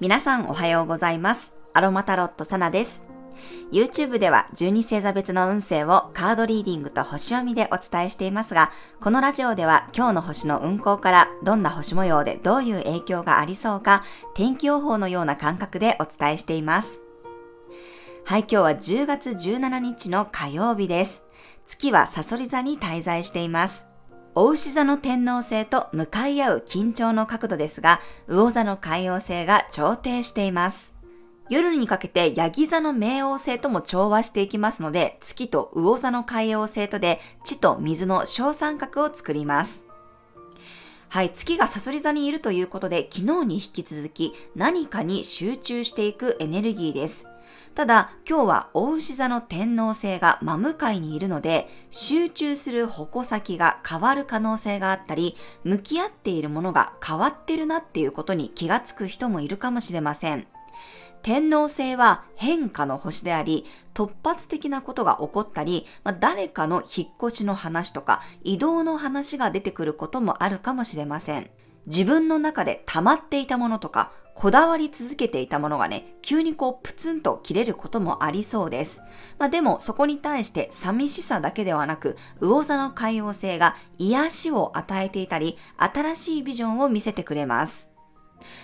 [0.00, 1.52] 皆さんおはようございます。
[1.74, 3.04] アロマタロットサナです。
[3.70, 14.02] YouTube では12星座別の運勢をカードリーディングと星読みでお伝えしていますが、このラジオでは今日の星の運行からどんな星模様でどういう影響がありそうか、
[14.34, 17.00] 天気予報のような感覚でお伝えしています。
[18.24, 21.22] はい、今日は10月17日の火曜日です。
[21.66, 23.89] 月はサソリ座に滞在しています。
[24.36, 30.94] お牛座の天皇星と向かい合う緊張の角度ですが、魚座の海王星が調停しています。
[31.48, 39.84] 夜にかけてヤギ座の冥王星とも調和していきますので、月と魚座の海王星とで地と水の小三角を作ります。
[41.08, 47.26] はい、月がサソリ座にいるということで、昨日に引き続き何かに集中していくエネルギーです。
[47.74, 60.46] ただ、今日は大牛座の天皇星が真向かいにいるので、集中する矛先が変わる可能性があったり、向き合っているものが変わってるなっていうことに気がつく人もいるかもしれません。
[61.22, 71.50] 天皇星は変化の星であり、突発的なことが起こったり、まあ、誰かの引っ越しの話とか移動の話が出てくることもあるかもしれません。
[71.86, 79.02] 自分の中で溜まっていたものとか、こだわり続けていたものがね、急にこうプツンと切れることもありそうです。
[79.38, 87.90] まあでもそこに対して寂しさだけではなく、魚座の海王星が癒しを与えていたり、新しいビジョンを見せてくれます。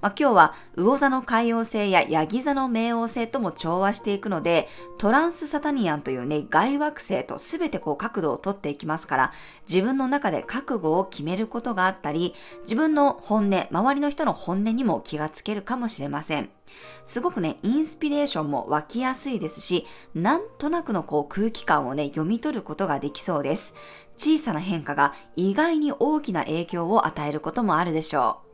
[0.00, 4.68] まあ、今日は魚座の海王星やヤギ座の冥王星とも調和していくので、
[4.98, 9.32] トランスサタニアンというね、外惑星とすべてこう角度をとっていきますから、
[9.68, 16.50] 自分の中で覚悟を決めることがあったり、自分の本音、周りの人の本音にも気がつけるかもしれません。
[17.04, 23.74] すごくね、インスピレーションも湧きやすいですし、なんとなくのこう空気感をね、読み取ることができそうです。
[24.16, 28.49] 小さな変化が意外に大きな影響を与えることもあるでしょう。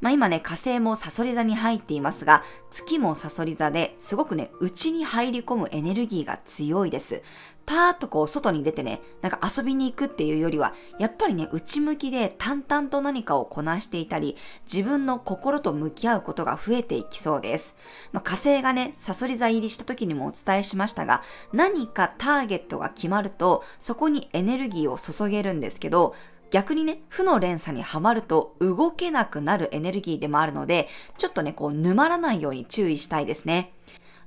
[0.00, 7.22] まあ今ね、火星もサソリ座に入っていますが、月もサソリ座ですごくね、内に入り込むエネルギーが強いです。
[7.68, 17.74] パーッとこう外に出てね、なんか遊びに行くっていうよりは、やっぱりね、内向きで淡々と何かをこなしていたり、自分の心と向き合うことが増えていきそうです。
[18.12, 21.22] まあ、火星がね、サソリ座入りした時にもお伝えしましたが、
[21.52, 26.14] 何かターゲットが決まると、そこにエネルギーを注げるんですけど、
[26.50, 33.72] 逆にね、負の連鎖にはまると動けなくなるエネルギーでもあるので、ちょっとね、こう沼らないように注意したいですね。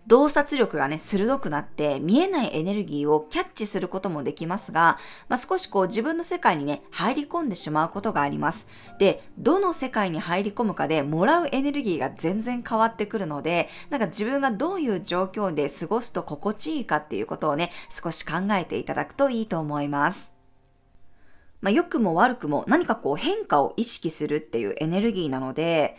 [0.07, 4.97] 洞察力がね、鋭くなって見えないエネルギーをキャッチすることもできますが、
[5.29, 8.67] まあ、少しこう自分の世界にね、入り込んでしまうことがあります。
[8.97, 20.40] で、どの世界に入り込むかでもらうエネルギーが全然変わってくるので、なんか自分がどういう状況で過ごすと心地いいかっていうことをね、少し考えていただくといいと思います。
[21.61, 25.97] まあ、良くも悪くも何かこう変化を意識するっていうエネルギーなので、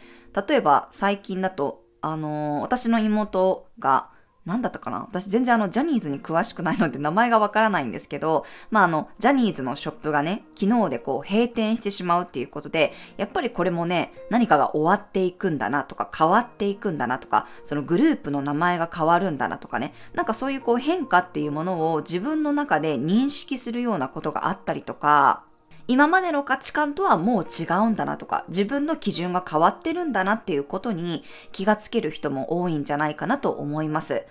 [0.48, 4.10] 例えば最近だと、あのー、私の妹が、
[4.44, 5.02] 何だったかな？
[5.02, 25.44] 私全然あの、ジャニーズに詳しくないので名前がわからないんですけど、まああの、ジャニーズのショップがね、昨日でこう閉店してしまうっていうことで、やっぱりこれもね、何かが終わっていくんだなとか、変わっていくんだなとか、そのグループの名前が変わるんだなとかね、なんかそういうこう変化っていうものを自分の中で認識するようなことがあったりとか、
[25.88, 34.24] 今までの価値観とはもう違うんだなとか、自分の基準が変わってるんだなっていうことに気がつける人も多いんじゃないかなと思います。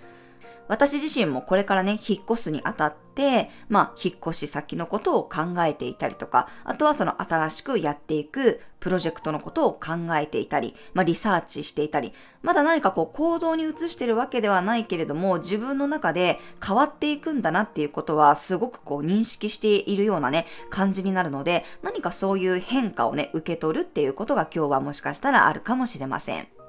[0.68, 12.12] 私自身もこれからね、引っ越すにあたって、まあ、引っ越し先のことを考えていたりとか、あとはその新しくやっていくプロジェクトのことを考えていたり、まあ、リサーチしていたり、
[12.42, 26.61] まだ何かこう行動に移してるわけではないけれども、自分の中で変わっていくんだなっていうことは、すごくこう認識しているようなね、感じになるので、何かそういう変化をね、受け取るっていうことが今日はもしかしたらあるかもしれません。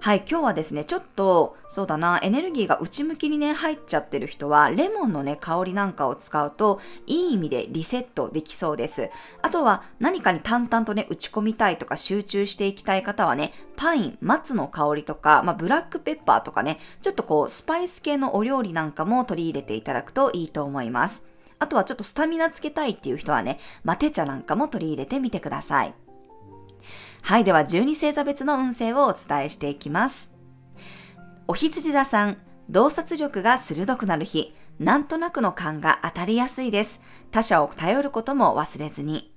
[0.00, 9.10] はい、今日はですね、ちょっと、そうだな、エネルギーが内向きにね、入っちゃってる人は、レモンのね、香りなんかを使うと、いい意味でリセットできそうです。
[9.42, 21.24] あとは、何かに淡々とね、打ち込みたいとか集中していきたい方はね、パイン、松の香りとか、まあ、ブラックペッパーとかね、ちょっとこう、スパイス系のお料理なんかも取り入れていただくといいと思います。
[21.58, 25.94] あとはちょっとスタミナつけたいっていう人はね、マテ茶なんかも取り入れてみてください。
[27.22, 30.30] はい、では12星座別の運勢をお伝えしていきます。
[31.46, 32.38] お羊座さん、
[32.70, 37.00] 洞察力が鋭くなる日、なんとなくの勘が当たりやすいです。
[37.30, 39.34] 他者を頼ることも忘れずに。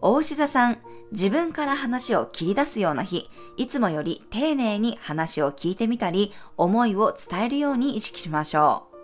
[0.00, 0.78] 大牛座さん、
[1.12, 8.96] 自分から話を切り出すような日、いつもより丁寧に話を聞いてみたり、思いを伝えるように意識しましょう。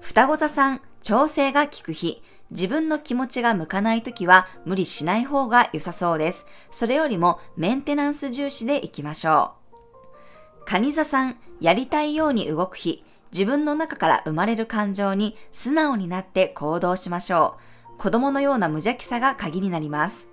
[0.00, 6.46] 双子座さん、調整が効く日、自分の気持ちが向かないときは無理しない方が良さそうです。
[6.70, 10.64] それよりもメンテナンス重視でいきましょう。
[10.66, 17.56] 蟹座さん、やりたいように動く日、自分の中から生まれる感情に素直になって行動しましょ
[17.96, 17.98] う。
[17.98, 20.30] 子供のような無邪気さが鍵になります。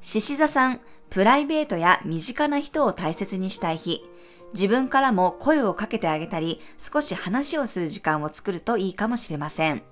[0.00, 0.80] 獅子座さん、
[1.10, 4.02] プライベートや身近な人を大切にしたい日、
[4.54, 9.82] 自分からも声をかけてあげたり、少し話をする時間を作るといいかもしれません。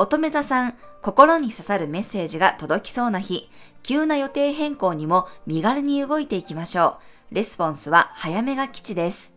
[0.00, 3.50] 乙女座さん、心に刺さるメッセージが届きそうな日、
[3.82, 6.98] 急な予定変更にも身軽に動いていきましょ
[7.32, 7.34] う。
[7.34, 9.34] レスポンスは早めが基地です。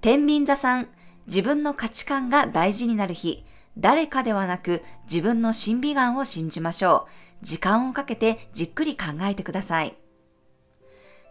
[0.00, 0.88] 天秤座さん、
[1.26, 3.44] 自分の価値観が大事になる日、
[3.76, 7.08] 誰かではなく自分の審美眼を信じましょ
[7.42, 7.44] う。
[7.44, 9.96] 時間をかけてじっくり考えてください。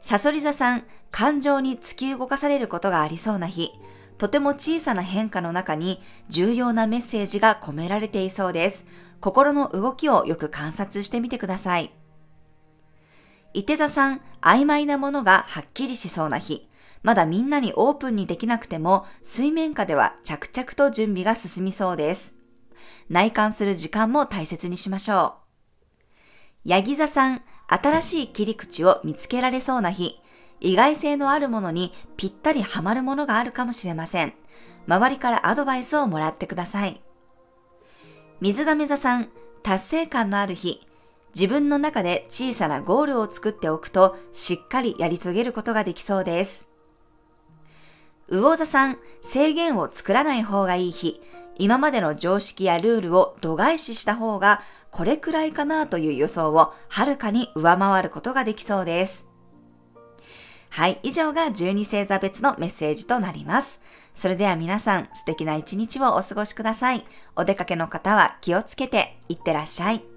[0.01, 3.71] サソリ座さん、感情に突き動かされることがありそうな日、
[4.21, 8.85] とても小さな変化の中に重要なメッセージが込められていそうです。
[9.19, 11.91] 心の動きをよく観察してみてください。
[13.56, 16.69] 伊手座さん、曖昧なものがはっきりしそうな日、
[17.01, 22.35] まだみんなにオープンにできなくても、水面下では着々と準備が進みそうです。
[23.09, 25.38] 内観する時間も大切にしましょ
[26.65, 26.69] う。
[26.69, 30.20] ヤギ座さん、新しい切り口を見つけられそうな日、
[30.61, 34.33] 意外性のあるものにぴったりハマるものがあるかもしれません。
[34.87, 37.01] 周りからアドバイスをもらってください。
[38.39, 39.29] 水亀座さん、
[39.63, 40.87] 達成感のある日、
[41.35, 46.67] 自分の中で小さなゴールを作っておくと、しっかりやり遂げることができそうです。
[48.29, 51.21] 魚座さん、制限を作らない方がいい日、
[51.57, 59.30] 今までの常識やルールを度外視した方が、これくらいかなという予想をはるかに上回ることができそうです。
[60.71, 63.81] はい、以上が12星座別のメッセージとなります。
[64.15, 67.06] それでは皆さん素敵な一日をお過ごしください。
[67.35, 70.10] お出かけの方は気をつけていってらっしゃい。